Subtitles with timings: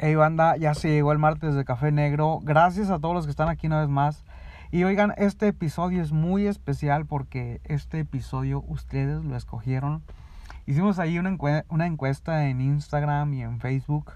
[0.00, 2.38] Hey banda, ya se llegó el martes de Café Negro.
[2.44, 4.24] Gracias a todos los que están aquí una vez más.
[4.70, 10.04] Y oigan, este episodio es muy especial porque este episodio ustedes lo escogieron.
[10.66, 14.12] Hicimos ahí una, encuesta en Instagram y en Facebook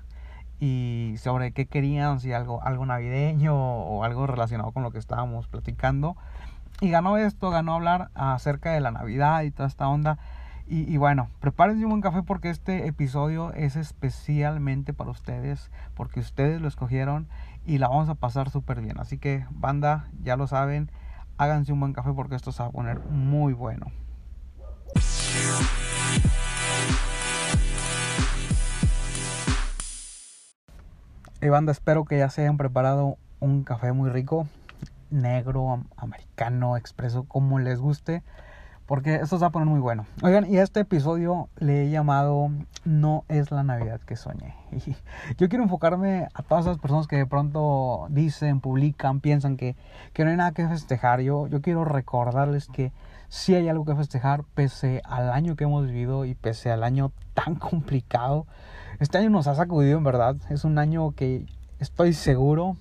[0.61, 5.49] y sobre qué querían, si algo, algo navideño o algo relacionado con lo que estábamos
[5.49, 6.17] platicando.
[6.81, 10.19] Y ganó esto, ganó hablar acerca de la Navidad y toda esta onda.
[10.75, 16.63] Y, bueno, prepárense un buen café porque este episodio es especialmente para ustedes, porque ustedes
[16.63, 17.29] lo escogieron
[17.67, 18.99] y la vamos a pasar súper bien.
[18.99, 20.91] Así que, banda, ya lo saben,
[21.37, 23.93] háganse un buen café porque esto se va a poner muy bueno.
[31.43, 34.49] Y banda, espero que ya se hayan preparado un café muy rico,
[35.11, 38.23] negro, americano, expreso, como les guste
[38.87, 40.07] porque esto se va a poner muy bueno.
[40.23, 42.51] Oigan, y este episodio le he llamado
[42.85, 44.55] No es la Navidad que soñé.
[44.73, 44.97] Y
[45.37, 49.77] yo quiero enfocarme a todas esas personas que de pronto dicen, publican, piensan que,
[50.13, 51.21] que no hay nada que festejar.
[51.21, 52.93] Yo, yo quiero recordarles que
[53.29, 57.13] sí hay algo que festejar pese al año que hemos vivido y pese al año
[57.35, 58.47] tan complicado.
[58.99, 60.37] Este año nos ha sacudido en verdad.
[60.51, 61.47] Es un año que
[61.79, 62.77] estoy seguro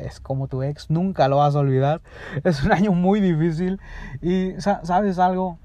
[0.00, 2.00] es como tu ex, nunca lo vas a olvidar.
[2.44, 3.80] Es un año muy difícil
[4.20, 5.58] y sabes algo,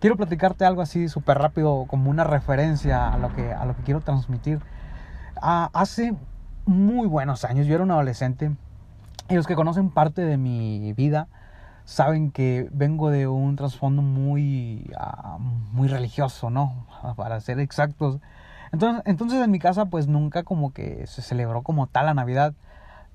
[0.00, 3.82] quiero platicarte algo así súper rápido como una referencia a lo que, a lo que
[3.82, 4.60] quiero transmitir.
[5.40, 6.14] Ah, hace
[6.66, 8.52] muy buenos años, yo era un adolescente
[9.28, 11.28] y los que conocen parte de mi vida
[11.84, 15.38] saben que vengo de un trasfondo muy, ah,
[15.72, 16.86] muy religioso, ¿no?
[17.16, 18.20] Para ser exactos.
[18.72, 22.54] Entonces, entonces en mi casa pues nunca como que se celebró como tal la Navidad.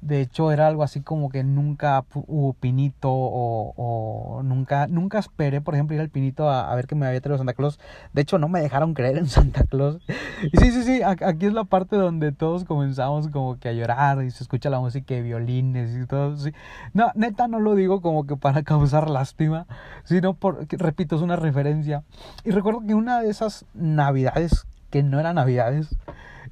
[0.02, 5.76] De hecho, era algo así como que nunca hubo pinito o, nunca, nunca esperé, por
[5.76, 7.80] ejemplo, ir al pinito a, ver que me había traído Santa Claus.
[8.14, 10.00] De hecho, no me dejaron creer en Santa Claus.
[10.52, 14.24] Y sí, sí, sí, aquí es la parte donde todos comenzamos como que a llorar
[14.24, 16.38] y se escucha la música de violines y todo.
[16.38, 16.54] Sí.
[16.94, 19.68] No, neta, no lo digo como que para causar lástima,
[20.06, 22.04] sino porque, repito, es una referencia.
[22.46, 25.98] Y recuerdo que una de esas navidades, que no eran navidades,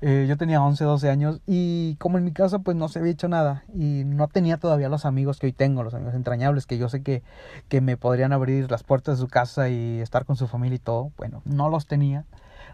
[0.01, 3.11] eh, yo tenía 11, 12 años y como en mi casa pues no se había
[3.11, 6.77] hecho nada y no tenía todavía los amigos que hoy tengo, los amigos entrañables que
[6.77, 7.23] yo sé que,
[7.67, 10.79] que me podrían abrir las puertas de su casa y estar con su familia y
[10.79, 12.25] todo, bueno, no los tenía.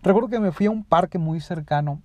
[0.01, 2.01] Recuerdo que me fui a un parque muy cercano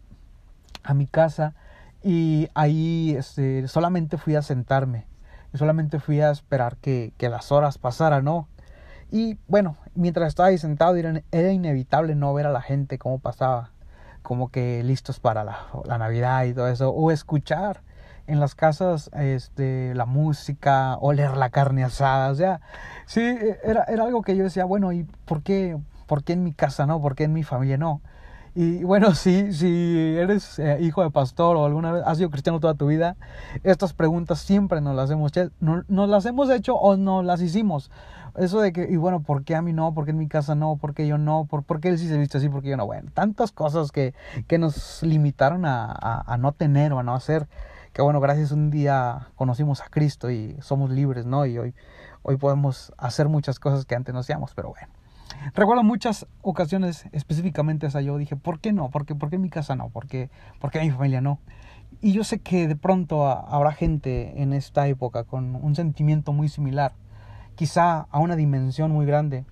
[0.85, 1.55] a mi casa
[2.03, 5.07] y ahí este, solamente fui a sentarme,
[5.53, 8.49] solamente fui a esperar que, que las horas pasaran, ¿no?
[9.11, 13.19] Y bueno, mientras estaba ahí sentado era, era inevitable no ver a la gente cómo
[13.19, 13.73] pasaba
[14.29, 17.81] como que listos para la, la, Navidad y todo eso, o escuchar
[18.27, 22.61] en las casas este, la música, oler la carne asada, o sea,
[23.07, 23.23] sí,
[23.65, 26.85] era, era algo que yo decía, bueno, ¿y por qué, por qué en mi casa
[26.85, 27.01] no?
[27.01, 28.03] ¿Por qué en mi familia no?
[28.61, 32.59] Y bueno, si, si eres eh, hijo de pastor o alguna vez has sido cristiano
[32.59, 33.15] toda tu vida,
[33.63, 35.31] estas preguntas siempre nos las hemos,
[35.61, 37.93] no, nos las hemos hecho o no las hicimos.
[38.37, 39.95] Eso de que, y bueno, ¿por qué a mí no?
[39.95, 40.75] ¿Por qué en mi casa no?
[40.75, 41.47] ¿Por qué yo no?
[41.49, 42.49] ¿Por, por qué él sí se viste así?
[42.49, 42.85] ¿Por qué yo no?
[42.85, 44.13] Bueno, tantas cosas que,
[44.49, 47.47] que nos limitaron a, a, a no tener o a no hacer.
[47.93, 51.47] Que bueno, gracias un día conocimos a Cristo y somos libres, ¿no?
[51.47, 51.75] Y hoy,
[52.25, 54.89] hoy podemos hacer muchas cosas que antes no hacíamos, pero bueno.
[55.55, 58.91] Recuerdo muchas ocasiones, específicamente esa yo, dije, ¿por qué no?
[58.91, 59.89] ¿Por qué, ¿Por qué mi casa no?
[59.91, 61.39] ¿Por qué, ¿Por qué mi familia no?
[62.01, 66.49] Y yo sé que de pronto habrá gente en esta época con un sentimiento muy
[66.49, 66.93] similar,
[67.55, 69.45] quizá a una dimensión muy grande.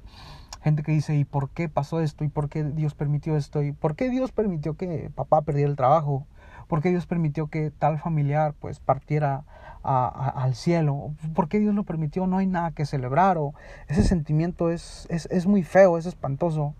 [0.63, 2.25] Gente que dice, ¿y por qué pasó esto?
[2.25, 3.63] ¿Y por qué Dios permitió esto?
[3.63, 6.27] ¿Y por qué Dios permitió que papá perdiera el trabajo?
[6.69, 9.45] ¿Por qué Dios permitió que tal familiar pues partiera
[9.87, 11.13] al cielo.
[11.35, 12.27] ¿Por qué Dios lo permitió?
[12.27, 13.39] No hay nada que celebrar.
[13.39, 13.55] O
[13.89, 16.75] ese sentimiento es, es, es muy feo, es espantoso.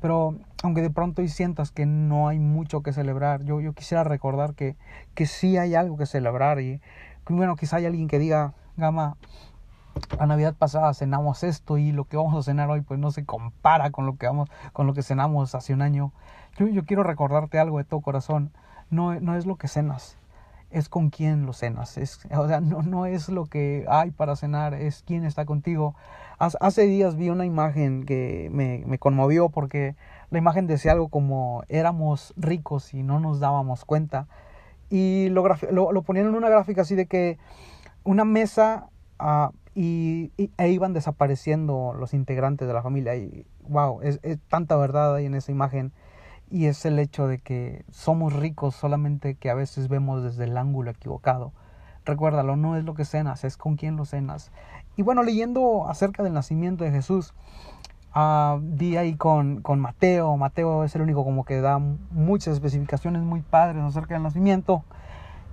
[0.00, 4.04] Pero aunque de pronto y sientas que no hay mucho que celebrar, yo, yo quisiera
[4.04, 4.76] recordar que,
[5.14, 6.60] que sí hay algo que celebrar.
[6.60, 6.80] Y
[7.28, 9.16] bueno, quizá hay alguien que diga, Gama,
[10.18, 13.24] la Navidad pasada cenamos esto y lo que vamos a cenar hoy pues no se
[13.24, 16.12] compara con lo que vamos, con lo que cenamos hace un año.
[16.58, 18.52] Yo, yo quiero recordarte algo de todo corazón.
[18.90, 20.16] No, no es lo que cenas,
[20.70, 21.96] es con quién lo cenas.
[21.96, 25.94] Es, o sea, no, no es lo que hay para cenar, es quién está contigo.
[26.38, 29.96] Hace días vi una imagen que me, me conmovió porque
[30.30, 34.26] la imagen decía algo como éramos ricos y no nos dábamos cuenta.
[34.90, 37.38] Y lo, lo, lo ponían en una gráfica así de que
[38.04, 43.14] una mesa uh, y, e iban desapareciendo los integrantes de la familia.
[43.16, 45.92] Y wow, es, es tanta verdad ahí en esa imagen
[46.50, 50.56] y es el hecho de que somos ricos solamente que a veces vemos desde el
[50.56, 51.52] ángulo equivocado.
[52.04, 54.52] Recuérdalo, no es lo que cenas, es con quién lo cenas.
[54.96, 57.34] Y bueno, leyendo acerca del nacimiento de Jesús,
[58.14, 63.22] uh, di ahí con, con Mateo, Mateo es el único como que da muchas especificaciones
[63.22, 64.84] muy padres acerca del nacimiento.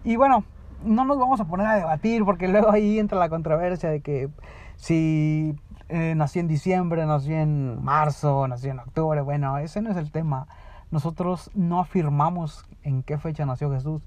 [0.04, 0.44] Y bueno,
[0.84, 4.30] no nos vamos a poner a debatir porque luego ahí entra la controversia de que
[4.76, 5.56] si
[5.90, 9.22] eh, nací en diciembre, nací en marzo, nací en octubre.
[9.22, 10.48] Bueno, ese no es el tema.
[10.94, 14.04] Nosotros no afirmamos en qué fecha nació Jesús.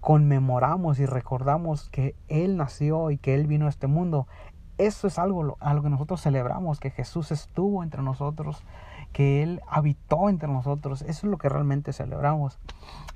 [0.00, 4.26] Conmemoramos y recordamos que Él nació y que Él vino a este mundo.
[4.76, 8.62] Eso es algo a lo que nosotros celebramos, que Jesús estuvo entre nosotros,
[9.14, 11.00] que Él habitó entre nosotros.
[11.00, 12.58] Eso es lo que realmente celebramos.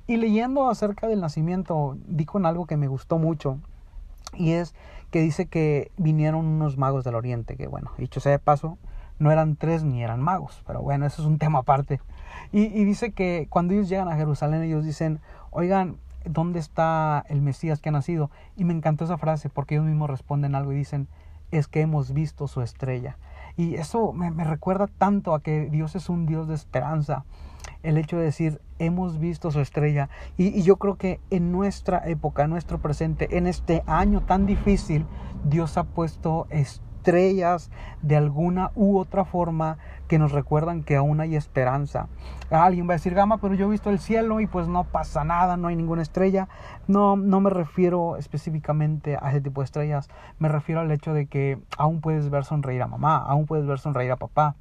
[0.07, 3.59] Y leyendo acerca del nacimiento, di con algo que me gustó mucho.
[4.33, 4.73] Y es
[5.11, 8.79] que dice que vinieron unos magos del oriente, que bueno, dicho sea de paso,
[9.19, 12.01] no eran tres ni eran magos, pero bueno, eso es un tema aparte.
[12.51, 15.19] Y, dice que cuando ellos llegan a Jerusalén, ellos dicen,
[15.51, 18.31] oigan, ¿dónde está el Mesías que ha nacido?
[18.55, 21.07] Y me encantó esa frase porque ellos mismos responden algo y dicen,
[21.51, 23.17] es que hemos visto su estrella.
[23.57, 27.25] Y eso me, recuerda tanto a que Dios es un Dios de esperanza
[27.83, 32.43] el hecho de decir hemos visto su estrella y, yo creo que en nuestra época,
[32.43, 35.05] en nuestro presente, en este año tan difícil,
[35.45, 36.47] Dios ha puesto
[37.05, 37.69] estrellas
[38.01, 42.07] de alguna u otra forma que nos recuerdan que aún hay esperanza.
[42.49, 45.23] Alguien va a decir, Gama, pero yo he visto el cielo y pues no pasa
[45.23, 46.47] nada, no hay ninguna estrella.
[46.87, 50.09] No, no me refiero específicamente a ese tipo de estrellas,
[50.39, 53.77] me refiero al hecho de que aún puedes ver sonreír a mamá, aún puedes ver
[53.77, 54.55] sonreír a papá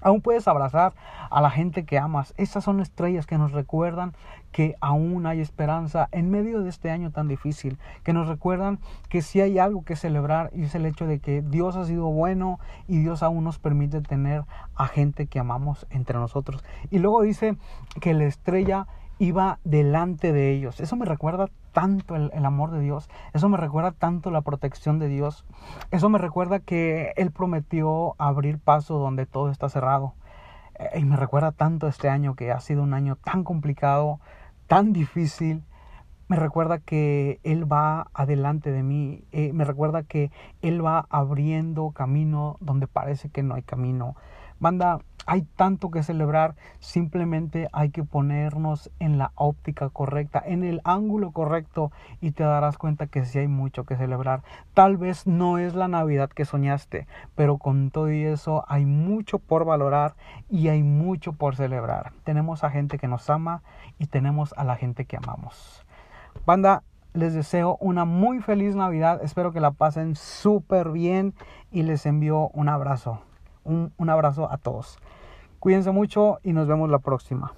[0.00, 0.94] Aún puedes abrazar
[1.30, 2.32] a la gente que amas.
[2.36, 4.14] Esas son estrellas que nos recuerdan
[4.52, 8.78] que aún hay esperanza en medio de este año tan difícil, que nos recuerdan
[9.08, 12.06] que si hay algo que celebrar y es el hecho de que Dios ha sido
[12.06, 14.44] bueno y Dios aún nos permite tener
[14.74, 16.64] a gente que amamos entre nosotros.
[16.90, 17.56] Y luego dice
[18.00, 18.86] que la estrella
[19.18, 20.80] iba delante de ellos.
[20.80, 25.08] Eso me recuerda tanto el, amor de Dios, eso me recuerda tanto la protección de
[25.08, 25.44] Dios,
[25.90, 30.14] eso me recuerda que Él prometió abrir paso donde todo está cerrado.
[30.78, 34.20] Eh, y me recuerda tanto este año que ha sido un año tan complicado,
[34.66, 35.62] tan difícil.
[36.28, 40.30] Me recuerda que Él va adelante de mí, eh, me recuerda que
[40.62, 44.16] Él va abriendo camino donde parece que no hay camino.
[44.60, 50.80] Banda, hay tanto que celebrar, simplemente hay que ponernos en la óptica correcta, en el
[50.84, 54.42] ángulo correcto y te darás cuenta que sí hay mucho que celebrar.
[54.72, 59.38] Tal vez no es la Navidad que soñaste, pero con todo y eso hay mucho
[59.38, 60.14] por valorar
[60.48, 62.12] y hay mucho por celebrar.
[62.24, 63.62] Tenemos a gente que nos ama
[63.98, 65.84] y tenemos a la gente que amamos.
[66.46, 66.82] Banda,
[67.12, 71.34] les deseo una muy feliz Navidad, espero que la pasen súper bien
[71.70, 73.20] y les envío un abrazo.
[73.68, 74.98] Un, abrazo a todos.
[75.60, 77.52] Cuídense mucho y nos vemos la próxima.